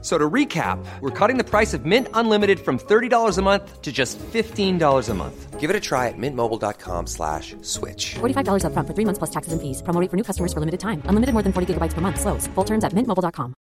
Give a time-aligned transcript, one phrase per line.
[0.00, 3.90] So to recap, we're cutting the price of Mint Unlimited from $30 a month to
[3.90, 5.58] just $15 a month.
[5.58, 8.14] Give it a try at mintmobile.com slash switch.
[8.20, 9.82] $45 upfront for three months plus taxes and fees.
[9.82, 11.02] Promo rate for new customers for limited time.
[11.10, 12.20] Unlimited more than 40 gigabytes per month.
[12.20, 12.46] Slows.
[12.54, 13.54] Full terms at mintmobile.com.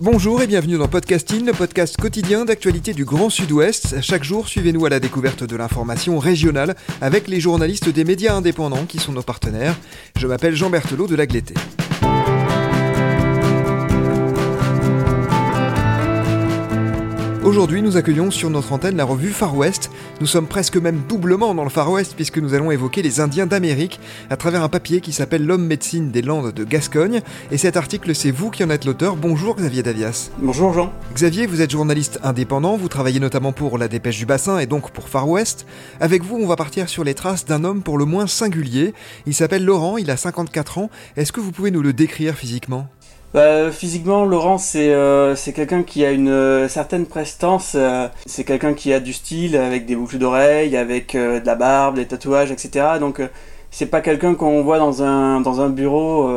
[0.00, 4.00] Bonjour et bienvenue dans Podcasting, le podcast quotidien d'actualité du Grand Sud-Ouest.
[4.00, 8.86] Chaque jour, suivez-nous à la découverte de l'information régionale avec les journalistes des médias indépendants
[8.86, 9.76] qui sont nos partenaires.
[10.18, 11.54] Je m'appelle Jean Berthelot de Lagleté.
[17.44, 19.90] Aujourd'hui, nous accueillons sur notre antenne la revue Far West.
[20.20, 23.46] Nous sommes presque même doublement dans le Far West puisque nous allons évoquer les Indiens
[23.46, 23.98] d'Amérique
[24.30, 27.20] à travers un papier qui s'appelle L'homme médecine des Landes de Gascogne.
[27.50, 29.16] Et cet article, c'est vous qui en êtes l'auteur.
[29.16, 30.30] Bonjour Xavier Davias.
[30.38, 30.92] Bonjour Jean.
[31.14, 34.92] Xavier, vous êtes journaliste indépendant, vous travaillez notamment pour la Dépêche du Bassin et donc
[34.92, 35.66] pour Far West.
[35.98, 38.94] Avec vous, on va partir sur les traces d'un homme pour le moins singulier.
[39.26, 40.90] Il s'appelle Laurent, il a 54 ans.
[41.16, 42.88] Est-ce que vous pouvez nous le décrire physiquement?
[43.34, 47.72] Bah, physiquement, Laurent, c'est euh, quelqu'un qui a une euh, certaine prestance.
[47.74, 51.54] euh, c'est quelqu'un qui a du style, avec des boucles d'oreilles, avec euh, de la
[51.54, 52.98] barbe, des tatouages, etc.
[53.00, 53.28] Donc, euh,
[53.70, 56.30] c'est pas quelqu'un qu'on voit dans un, dans un bureau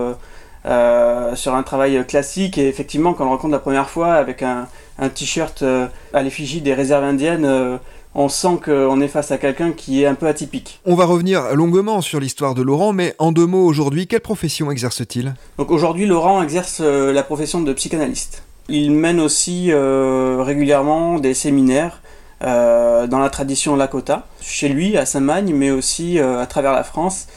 [1.35, 2.57] sur un travail classique.
[2.57, 6.23] Et effectivement, quand on le rencontre la première fois avec un, un t-shirt euh, à
[6.23, 7.77] l'effigie des réserves indiennes, euh,
[8.15, 10.79] on sent qu'on est face à quelqu'un qui est un peu atypique.
[10.85, 14.71] On va revenir longuement sur l'histoire de Laurent, mais en deux mots aujourd'hui, quelle profession
[14.71, 15.35] exerce-t-il?
[15.57, 18.43] Donc aujourd'hui, Laurent exerce euh, la profession de psychanalyste.
[18.69, 22.01] Il mène aussi euh, régulièrement des séminaires
[22.43, 26.83] euh, dans la tradition Lakota, chez lui à Saint-Magne, mais aussi euh, à travers la
[26.83, 27.27] France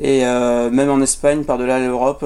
[0.00, 2.24] et même en Espagne, par-delà l'Europe.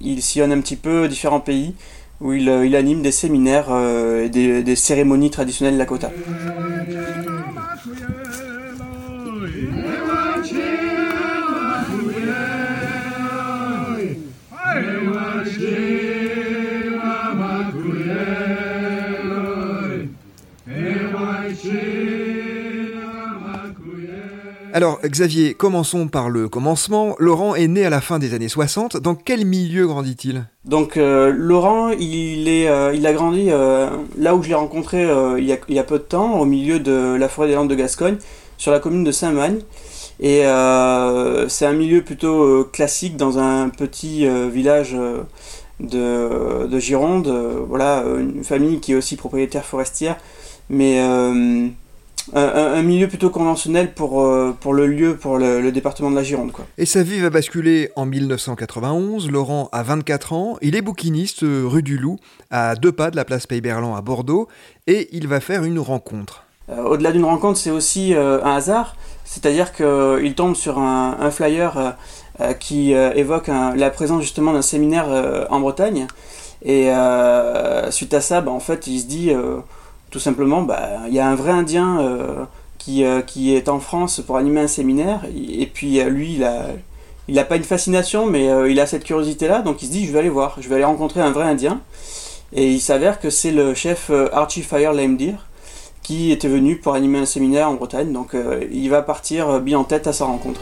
[0.00, 1.74] il sillonne un petit peu différents pays
[2.20, 6.10] où il, euh, il anime des séminaires euh, et des, des cérémonies traditionnelles Lakota.
[24.80, 27.14] Alors Xavier, commençons par le commencement.
[27.18, 28.96] Laurent est né à la fin des années 60.
[28.96, 30.46] Dans quel milieu grandit-il?
[30.64, 35.02] Donc euh, Laurent, il, est, euh, il a grandi euh, là où je l'ai rencontré
[35.36, 38.16] il, y a, peu de temps, au milieu de la forêt des Landes de Gascogne,
[38.56, 39.58] sur la commune de Saint-Magne.
[40.18, 40.44] Et
[41.48, 44.96] c'est un milieu plutôt classique dans un petit village
[45.78, 47.28] de, de Gironde.
[47.68, 50.16] Voilà, une famille qui est aussi propriétaire forestière,
[50.70, 51.02] mais
[52.34, 56.22] un, milieu plutôt conventionnel pour, euh, pour le lieu, pour le, le département de la
[56.22, 56.52] Gironde.
[56.52, 56.66] Quoi.
[56.78, 59.30] Et sa vie va basculer en 1991.
[59.30, 60.56] Laurent a 24 ans.
[60.62, 62.18] Il est bouquiniste euh, rue du Loup,
[62.50, 64.48] à deux pas de la place Pays-Berland à Bordeaux.
[64.86, 66.44] Et il va faire une rencontre.
[66.70, 68.94] Euh, Au-delà d'une rencontre, c'est aussi euh, un hasard,
[69.24, 71.96] c'est-à-dire qu'il tombe sur un, un flyer
[72.58, 75.06] qui évoque un- la présence justement d'un séminaire
[75.50, 76.06] en Bretagne.
[76.64, 76.90] Et
[77.90, 79.30] suite à ça, bah, en fait, il se dit
[80.10, 82.44] tout simplement, bah, il y a un vrai Indien euh,
[82.78, 85.22] qui, euh, qui est en France pour animer un séminaire.
[85.34, 86.66] Et puis euh, lui, il a,
[87.28, 90.12] il a pas une fascination, mais il a cette curiosité-là, donc il se dit, je
[90.12, 91.80] vais aller voir, je vais aller rencontrer un vrai Indien.
[92.52, 95.16] Et il s'avère que c'est le chef Archie Fire Lame
[96.02, 98.12] qui était venu pour animer un séminaire en Bretagne.
[98.12, 98.34] Donc
[98.72, 100.60] il va partir bien en tête à sa rencontre.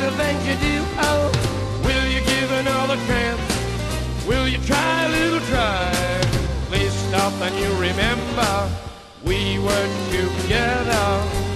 [0.00, 0.76] The things you do.
[1.08, 1.30] Oh,
[1.84, 3.40] will you give another chance?
[4.26, 5.92] Will you try a little try?
[6.68, 8.70] Please stop and you remember
[9.24, 11.49] we were together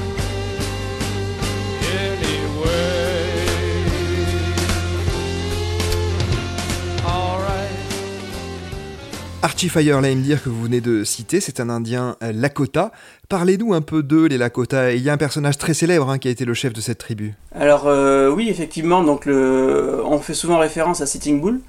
[9.44, 12.93] Archie Fire Lame Deer que vous venez de citer, c'est un Indien euh, Lakota.
[13.28, 14.94] Parlez-nous un peu d'eux, les Lakota.
[14.94, 16.96] Il y a un personnage très célèbre hein, qui a été le chef de cette
[16.96, 17.35] tribu.
[17.55, 21.61] Alors euh, oui, effectivement, on fait souvent référence à Sitting Bull,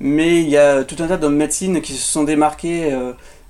[0.00, 2.98] mais il y a tout un tas d'hommes médecine qui se sont démarqués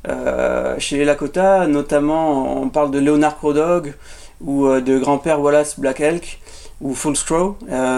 [0.08, 3.94] euh, chez les Lakota, notamment on parle de Leonard Crawdog
[4.40, 6.40] ou de grand-père Wallace Black Elk
[6.80, 7.56] ou Fullscrow,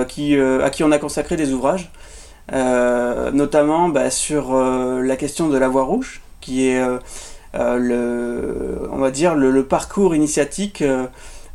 [0.08, 1.90] qui, euh, à qui on a consacré des ouvrages,
[2.50, 6.98] notamment bah, sur euh, la question de la voie rouge, qui est euh,
[7.54, 11.06] euh, le, on va dire le, le parcours initiatique euh,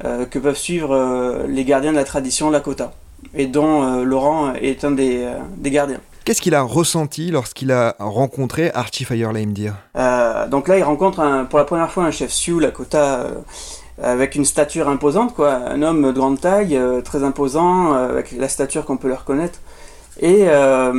[0.05, 2.93] euh, que peuvent suivre euh, les gardiens de la tradition Lakota,
[3.33, 5.99] et dont euh, Laurent est un des, euh, des gardiens.
[6.23, 11.21] Qu'est-ce qu'il a ressenti lorsqu'il a rencontré Archie Fire Deer euh, Donc là, il rencontre
[11.21, 13.31] un, pour la première fois un chef Sioux, Lakota, euh,
[14.03, 15.53] avec une stature imposante, quoi.
[15.53, 19.13] Un homme de grande taille, euh, très imposant, euh, avec la stature qu'on peut le
[19.13, 19.59] reconnaître.
[20.19, 20.91] Et euh,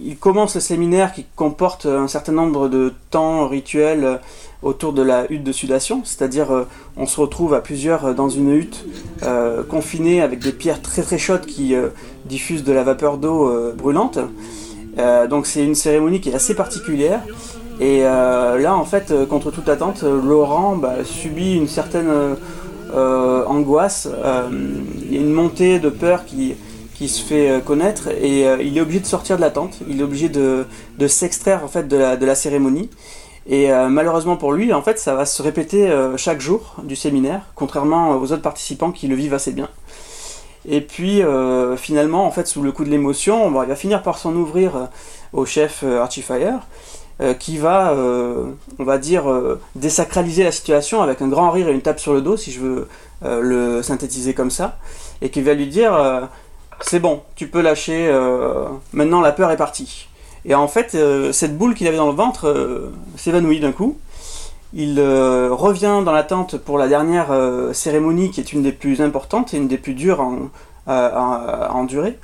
[0.00, 4.20] il commence le séminaire qui comporte un certain nombre de temps rituels
[4.62, 6.64] autour de la hutte de sudation, c'est-à-dire euh,
[6.96, 8.86] on se retrouve à plusieurs euh, dans une hutte
[9.68, 11.76] confinée avec des pierres très très chaudes qui
[12.24, 14.18] diffusent de la vapeur d'eau brûlante.
[15.30, 17.20] Donc c'est une cérémonie qui est assez particulière.
[17.78, 22.36] Et là, en fait, contre toute attente, Laurent bah, subit une certaine
[22.92, 24.08] angoisse.
[25.12, 26.56] Une montée de peur qui,
[27.02, 29.78] qui se fait euh, connaître et euh, il est obligé de sortir de la tente.
[29.88, 30.66] Il est obligé de,
[30.98, 32.90] de s'extraire en fait de la, de la cérémonie.
[33.48, 37.40] Et euh, malheureusement pour lui, en fait, ça va se répéter chaque jour du séminaire,
[37.56, 39.68] contrairement aux autres participants qui le vivent assez bien.
[40.64, 41.22] Et puis
[41.76, 44.90] finalement, en fait, sous le coup de l'émotion, il va finir par s'en ouvrir
[45.32, 46.60] au chef Archie Fire,
[47.40, 47.96] qui va,
[48.78, 49.24] on va dire,
[49.74, 52.60] désacraliser la situation avec un grand rire et une tape sur le dos, si je
[52.60, 52.88] veux
[53.24, 54.78] le synthétiser comme ça,
[55.20, 56.28] et qui va lui dire
[56.84, 60.08] c'est bon, tu peux lâcher, euh, maintenant la peur est partie.
[60.44, 63.98] Et en fait, euh, cette boule qu'il avait dans le ventre euh, s'évanouit d'un coup.
[64.74, 67.28] Il revient dans la tente pour la dernière
[67.74, 70.48] cérémonie qui est une des plus importantes et une des plus dures en-
[70.86, 72.18] à, endurer.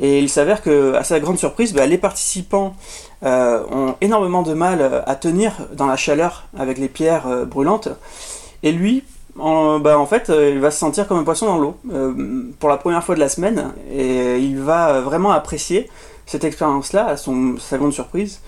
[0.00, 2.74] Et il s'avère que, à sa grande surprise, bah, les participants
[3.22, 7.90] ont énormément de mal à tenir dans la chaleur avec les pierres brûlantes.
[8.62, 9.04] Et lui,
[9.40, 12.44] en, bah, en fait, euh, il va se sentir comme un poisson dans l'eau euh,
[12.58, 13.72] pour la première fois de la semaine.
[13.92, 15.88] Et il va vraiment apprécier
[16.26, 18.40] cette expérience-là, à son, sa grande surprise.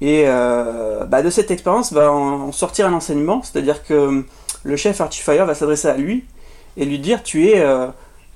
[0.00, 4.24] Et euh, bah, de cette expérience va en, sortir un enseignement, c'est-à-dire que
[4.62, 6.24] le chef Archifire va s'adresser à lui
[6.76, 7.64] et lui dire tu es,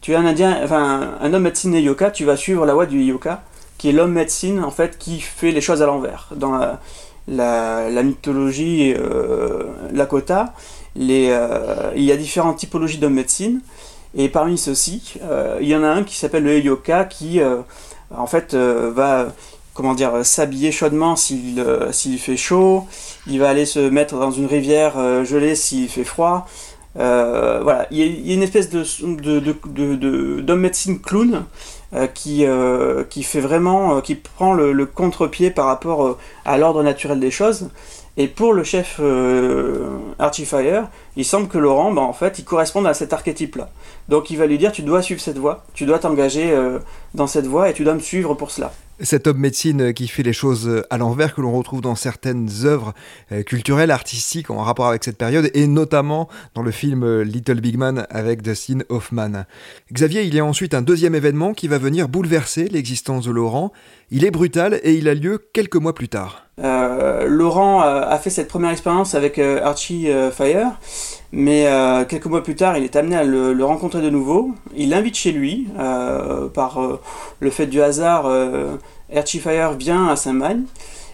[0.00, 2.86] tu es un indien, enfin un homme médecine et yoga, tu vas suivre la voie
[2.86, 3.42] du yoga,
[3.78, 6.28] qui est l'homme médecine en fait qui fait les choses à l'envers.
[6.34, 6.58] Dans
[7.28, 8.94] la, mythologie
[9.94, 10.52] Lakota,
[10.98, 13.60] euh, il y a différentes typologies d'hommes médecine.
[14.16, 17.56] Et parmi ceux-ci, euh, il y en a un qui s'appelle le Yoka qui, euh,
[18.16, 19.32] en fait, va
[19.74, 22.84] comment dire, s'habiller chaudement s'il fait chaud,
[23.26, 26.46] il va aller se mettre dans une rivière gelée s'il fait froid.
[26.94, 31.42] Voilà, il y, a, une espèce de de, de, de- de- d'homme médecine clown
[32.14, 32.44] qui,
[33.10, 37.68] qui fait vraiment, qui prend le, le contre-pied par rapport à l'ordre naturel des choses.
[38.16, 42.44] Et pour le chef euh, Archie Fire, il semble que Laurent, bah, en fait, il
[42.44, 43.70] corresponde à cet archétype-là.
[44.08, 46.78] Donc il va lui dire, tu dois suivre cette voie, tu dois t'engager euh,
[47.14, 48.72] dans cette voie et tu dois me suivre pour cela.
[49.00, 52.94] Cet homme médecine qui fait les choses à l'envers que l'on retrouve dans certaines œuvres
[53.32, 57.60] euh, culturelles, artistiques en rapport avec cette période et notamment dans le film euh, Little
[57.60, 59.46] Big Man avec Dustin Hoffman.
[59.92, 63.72] Xavier, il y a ensuite un deuxième événement qui va venir bouleverser l'existence de Laurent.
[64.10, 66.44] Il est brutal et il a lieu quelques mois plus tard.
[66.60, 70.72] Euh, Laurent a, fait cette première expérience avec euh, Archie euh, Fire,
[71.36, 74.52] mais euh, quelques mois plus tard, il est amené à le, rencontrer de nouveau.
[74.76, 77.00] Il l'invite chez lui, euh, par euh,
[77.40, 78.76] le fait du hasard, euh,
[79.76, 80.62] vient à Saint-Magne.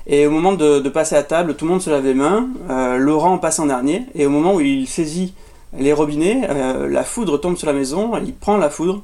[0.07, 2.49] Et au moment de, passer à table, tout le monde se lave les mains.
[2.99, 5.33] Laurent passe en dernier, et au moment où il saisit
[5.79, 6.49] les robinets,
[6.89, 9.03] la foudre tombe sur la maison, il prend la foudre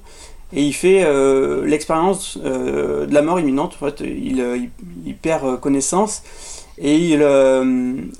[0.52, 1.06] et il fait
[1.64, 3.76] l'expérience de la mort imminente.
[3.80, 6.22] En fait, il, perd connaissance
[6.78, 7.18] et il,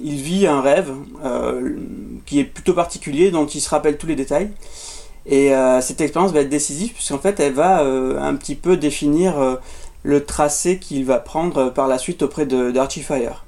[0.01, 0.93] vit un rêve
[2.27, 4.51] qui est plutôt particulier, dont il se rappelle tous les détails.
[5.29, 8.77] Et euh, cette expérience va être décisive puisqu'en fait, elle va euh, un petit peu
[8.77, 9.57] définir euh,
[10.03, 13.45] le tracé qu'il va prendre par la suite auprès d'Archie Fire.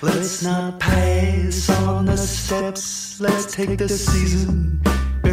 [0.00, 3.18] Let's not pass on the steps.
[3.20, 4.80] Let's take the season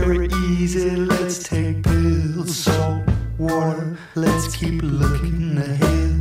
[0.06, 0.96] very easy.
[0.96, 3.04] Let's take pills, salt
[3.40, 3.98] water.
[4.14, 6.15] Let's keep looking ahead.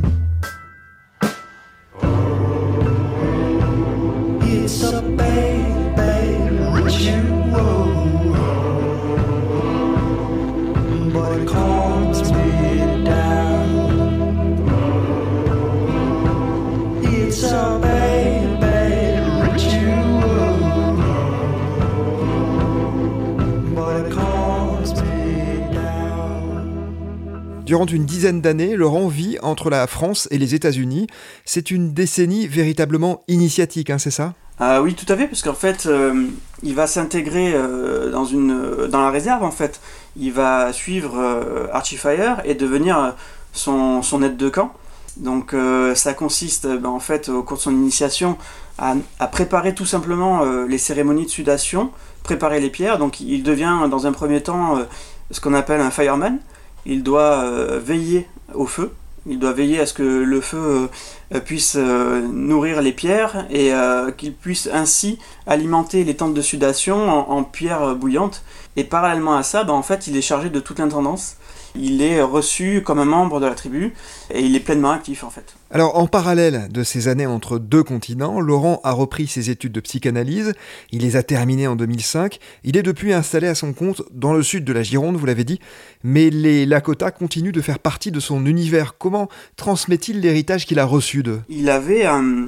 [27.75, 31.07] Durant une dizaine d'années, Laurent vit entre la France et les États-Unis.
[31.43, 34.33] C'est une décennie véritablement initiatique, hein, c'est ça?
[34.61, 36.27] Ah oui, tout à fait, parce qu'en fait, euh,
[36.63, 39.81] il va s'intégrer euh, dans, une, euh, dans la réserve, en fait.
[40.15, 43.09] Il va suivre euh, Archie Fire et devenir euh,
[43.51, 44.71] son, son aide de camp.
[45.17, 48.37] Donc euh, ça consiste ben, en fait au cours de son initiation
[48.77, 51.91] à, à préparer tout simplement euh, les cérémonies de sudation,
[52.23, 52.99] préparer les pierres.
[52.99, 54.83] Donc il devient dans un premier temps euh,
[55.31, 56.39] ce qu'on appelle un fireman.
[56.85, 58.91] Il doit euh, veiller au feu.
[59.27, 60.87] Il doit veiller à ce que le feu
[61.33, 63.71] euh, puisse euh, nourrir les pierres et
[64.17, 68.43] qu'il puisse ainsi alimenter les tentes de sudation en, en pierres bouillantes.
[68.75, 71.37] Et parallèlement à ça, ben, en fait, il est chargé de toute l'intendance.
[71.77, 73.93] Il est reçu comme un membre de la tribu
[74.33, 75.55] et il est pleinement actif en fait.
[75.71, 79.79] Alors, en parallèle de ces années entre deux continents, Laurent a repris ses études de
[79.79, 80.53] psychanalyse.
[80.91, 82.39] Il les a terminées en 2005.
[82.63, 85.43] Il est depuis installé à son compte dans le sud de la Gironde, vous l'avez
[85.43, 85.59] dit.
[86.03, 88.97] Mais les Lakota continuent de faire partie de son univers.
[88.97, 91.41] Comment transmet-il l'héritage qu'il a reçu d'eux?
[91.49, 92.45] Il avait euh,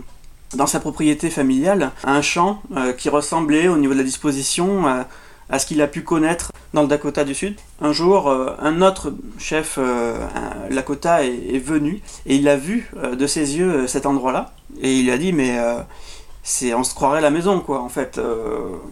[0.56, 5.04] dans sa propriété familiale un champ euh, qui ressemblait au niveau de la disposition euh,
[5.50, 7.56] à ce qu'il a pu connaître dans le Dakota du Sud.
[7.82, 10.18] Un jour, euh, un autre chef euh,
[10.70, 15.10] Lakota est, venu et il a vu euh, de ses yeux cet endroit-là et il
[15.10, 15.58] a dit mais
[16.44, 18.22] c'est on se croirait la maison quoi en fait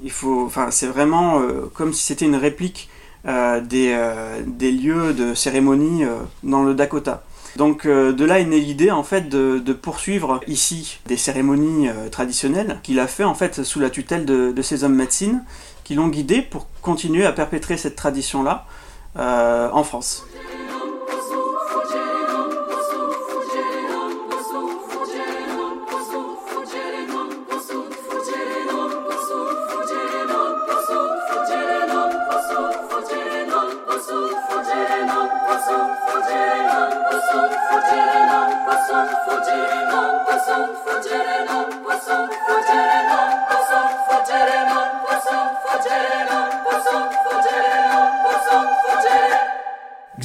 [0.03, 1.41] il faut enfin c'est vraiment
[1.75, 2.89] comme si c'était une réplique
[3.23, 6.05] des, lieux de cérémonie
[6.43, 7.23] dans le Dakota.
[7.55, 12.99] Donc de là est née l'idée en fait de, poursuivre ici des cérémonies traditionnelles qu'il
[12.99, 15.43] a fait en fait sous la tutelle de, de ces hommes médecines
[15.85, 18.65] qui l'ont guidé pour continuer à perpétrer cette tradition là
[19.15, 20.25] en France.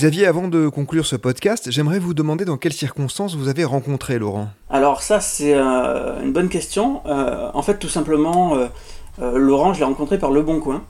[0.00, 4.19] Xavier, avant de conclure ce podcast, j'aimerais vous demander dans quelles circonstances vous avez rencontré
[4.19, 4.49] Laurent.
[4.71, 7.02] Alors ça c'est euh, une bonne question.
[7.04, 10.85] Euh, en fait tout simplement euh, Laurent je l'ai rencontré par Le Bon Coin.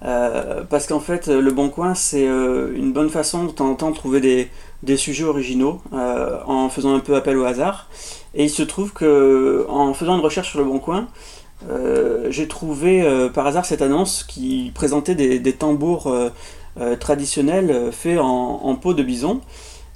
[0.00, 3.96] Parce qu'en fait Le Bon Coin c'est une bonne façon de temps en temps de
[3.96, 4.48] trouver
[4.84, 7.88] des, sujets originaux en faisant un peu appel au hasard.
[8.36, 11.08] Et il se trouve que en faisant une recherche sur Le Bon Coin,
[12.30, 16.14] j'ai trouvé par hasard cette annonce qui présentait des, tambours
[16.78, 19.40] euh, traditionnels euh, faits en, peau de bison.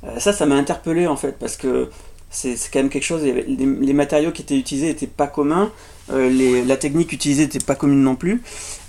[0.04, 1.90] Euh, ça, ça m'a interpellé en fait parce que
[2.30, 3.22] c'est quand même quelque chose.
[3.22, 5.70] Les, matériaux qui étaient utilisés n'étaient pas communs,
[6.08, 8.42] la technique utilisée n'était pas commune non plus.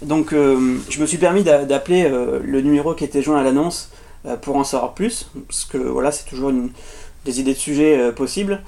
[0.04, 3.90] Donc, je me suis permis d'a- d'appeler le numéro qui était joint à l'annonce
[4.44, 6.70] pour en savoir plus, parce que voilà, c'est toujours une-
[7.26, 8.62] des idées de sujets possibles.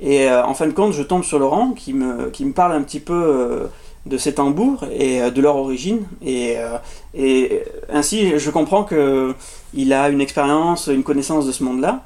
[0.00, 2.82] Et en fin de compte, je tombe sur Laurent qui me, qui me parle un
[2.82, 3.68] petit peu
[4.06, 6.02] de ces tambours et euh, de leur origine.
[6.22, 6.78] Et, euh,
[7.14, 9.34] et ainsi, je comprends que
[9.74, 12.02] il a une expérience, une connaissance de ce monde-là.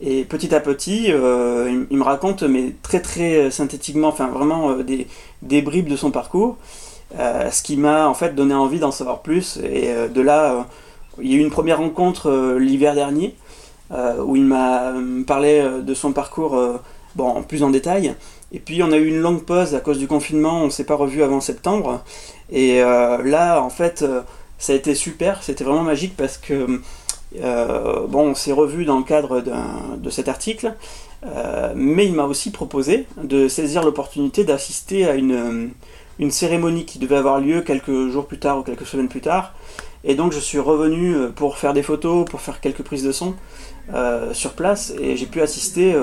[0.00, 5.06] Et petit à petit, euh, il, me raconte, mais très très synthétiquement, enfin vraiment des,
[5.40, 6.58] des bribes de son parcours,
[7.16, 9.58] ce qui m'a en fait donné envie d'en savoir plus.
[9.64, 10.66] Et de là,
[11.18, 13.34] il y a eu une première rencontre l'hiver dernier,
[13.90, 14.92] où il m'a
[15.26, 16.60] parlé de son parcours
[17.14, 18.14] bon, plus en détail.
[18.52, 20.84] Et puis on a eu une longue pause à cause du confinement, on ne s'est
[20.84, 22.02] pas revu avant septembre.
[22.50, 24.22] Et euh, là, en fait, euh,
[24.58, 26.80] ça a été super, c'était vraiment magique parce que
[27.42, 29.42] euh, bon, on s'est revu dans le cadre
[29.96, 30.74] de cet article,
[31.74, 35.70] mais il m'a aussi proposé de saisir l'opportunité d'assister à une,
[36.20, 39.52] une cérémonie qui devait avoir lieu quelques jours plus tard ou quelques semaines plus tard.
[40.04, 43.34] Et donc je suis revenu pour faire des photos, pour faire quelques prises de son
[44.32, 45.96] sur place, et j'ai pu assister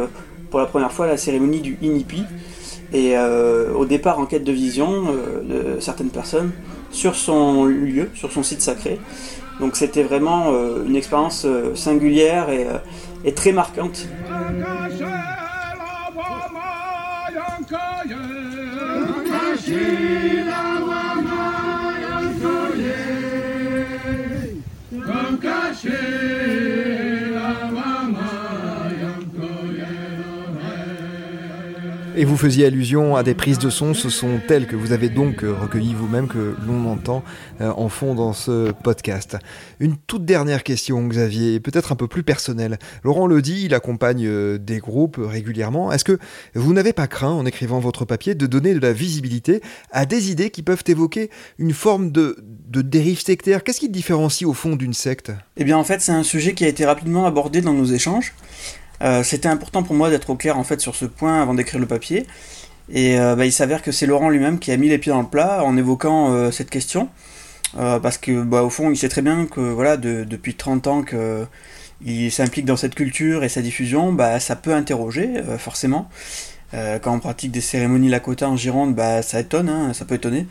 [0.53, 2.25] pour la première fois la cérémonie du INIPI,
[2.93, 6.51] et euh, au départ en quête de vision euh, de certaines personnes
[6.91, 8.99] sur son lieu, sur son site sacré.
[9.59, 12.49] Donc c'était vraiment euh, une expérience singulière
[13.25, 14.07] et très marquante.
[32.15, 35.09] Et vous faisiez allusion à des prises de son, ce sont elles que vous avez
[35.09, 37.23] donc euh, recueillies vous-même, que l'on entend
[37.59, 39.37] euh, en fond dans ce podcast.
[39.79, 42.77] Une toute dernière question, Xavier, peut-être un peu plus personnelle.
[43.03, 45.91] Laurent le dit, il accompagne euh, des groupes régulièrement.
[45.91, 46.19] Est-ce que
[46.53, 50.29] vous n'avez pas craint, en écrivant votre papier, de donner de la visibilité à des
[50.29, 52.37] idées qui peuvent évoquer une forme de,
[52.69, 53.63] dérive sectaire?
[53.63, 55.31] Qu'est-ce qui différencie au fond d'une secte?
[55.57, 58.33] Eh bien en fait c'est un sujet qui a été rapidement abordé dans nos échanges.
[59.03, 61.79] Euh, C'était important pour moi d'être au clair en fait sur ce point avant d'écrire
[61.79, 62.25] le papier.
[62.91, 65.21] Et euh, bah, il s'avère que c'est Laurent lui-même qui a mis les pieds dans
[65.21, 67.09] le plat en évoquant euh, cette question.
[67.75, 71.01] Parce que bah, au fond il sait très bien que voilà de- depuis 30 ans
[71.01, 71.45] que
[72.05, 76.09] il s'implique dans cette culture et sa diffusion, bah, ça peut interroger, forcément.
[76.73, 80.45] Quand on pratique des cérémonies Lakota en Gironde, bah, ça étonne, hein, ça peut étonner.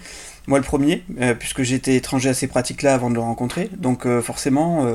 [0.49, 1.05] Moi, le premier,
[1.39, 3.71] puisque j'étais étranger à ces pratiques-là avant de le rencontrer.
[3.77, 4.87] Donc, forcément,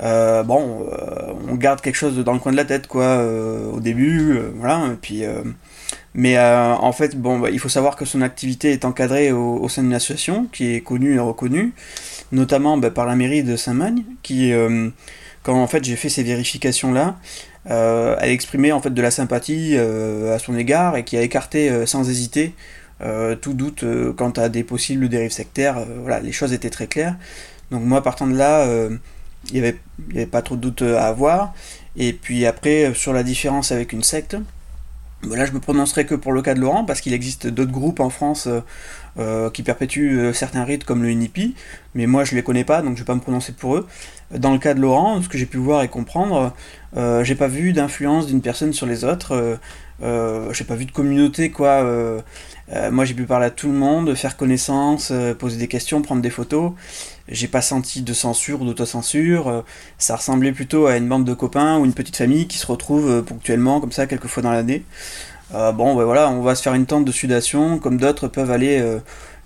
[0.00, 0.86] bon,
[1.48, 3.24] on garde quelque chose dans le coin de la tête, quoi,
[3.72, 4.90] au début, voilà.
[4.92, 5.22] Et puis,
[6.14, 9.82] mais en fait, bon, bah, il faut savoir que son activité est encadrée au, sein
[9.82, 11.72] d'une association qui est connue et reconnue,
[12.32, 14.52] notamment bah, par la mairie de Saint-Magne, qui
[15.46, 17.18] quand en fait j'ai fait ces vérifications là,
[17.70, 21.22] euh, elle exprimait en fait de la sympathie euh, à son égard et qui a
[21.22, 22.52] écarté euh, sans hésiter
[23.42, 23.84] tout doute
[24.16, 25.84] quant à des possibles dérives sectaires.
[26.00, 27.14] voilà, les choses étaient très claires.
[27.70, 28.66] Donc moi partant de là,
[29.50, 29.68] il n'y
[30.14, 31.54] avait, pas trop de doute à avoir.
[31.96, 34.36] Et puis après sur la différence avec une secte.
[35.30, 38.00] Là, je me prononcerai que pour le cas de Laurent, parce qu'il existe d'autres groupes
[38.00, 38.48] en France
[39.54, 41.54] qui perpétuent certains rites comme le UNIPI,
[41.94, 43.88] mais moi je les connais pas, donc je vais pas me prononcer pour eux.
[44.30, 46.52] Dans le cas de Laurent, ce que j'ai pu voir et comprendre,
[46.96, 49.32] euh, j'ai pas vu d'influence d'une personne sur les autres.
[49.32, 49.56] Euh,
[50.02, 51.84] euh, j'ai pas vu de communauté quoi.
[51.84, 52.20] Euh,
[52.90, 56.30] moi j'ai pu parler à tout le monde, faire connaissance, poser des questions, prendre des
[56.30, 56.72] photos.
[57.28, 59.64] J'ai pas senti de censure ou d'autocensure.
[59.98, 63.22] ça ressemblait plutôt à une bande de copains ou une petite famille qui se retrouve
[63.22, 64.84] ponctuellement comme ça quelques fois dans l'année.
[65.52, 68.80] bon ben voilà, on va se faire une tente de sudation comme d'autres peuvent aller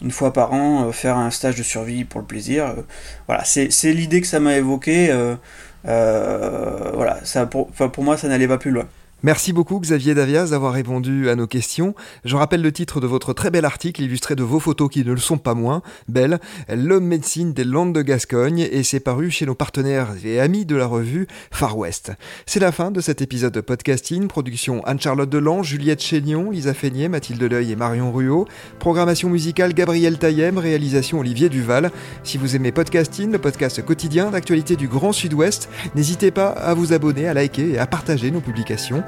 [0.02, 2.66] une fois par an euh, faire un stage de survie pour le plaisir.
[2.66, 2.82] Euh,
[3.26, 5.10] voilà, c'est l'idée que ça m'a évoqué.
[5.10, 8.86] Euh, voilà, pour moi, ça n'allait pas plus loin.
[9.22, 11.94] Merci beaucoup Xavier Davias d'avoir répondu à nos questions.
[12.24, 15.12] Je rappelle le titre de votre très bel article illustré de vos photos qui ne
[15.12, 16.40] le sont pas moins belles,
[16.74, 20.74] L'homme médecine des Landes de Gascogne et c'est paru chez nos partenaires et amis de
[20.74, 22.12] la revue Far West.
[22.46, 27.08] C'est la fin de cet épisode de podcasting, production Anne-Charlotte Delan, Juliette Chénion, Lisa Feignet,
[27.08, 28.46] Mathilde Leuil et Marion Ruot,
[28.78, 31.90] programmation musicale Gabriel Taillem, réalisation Olivier Duval.
[32.22, 36.94] Si vous aimez podcasting, le podcast quotidien d'actualité du Grand Sud-Ouest, n'hésitez pas à vous
[36.94, 39.02] abonner, à liker et à partager nos publications.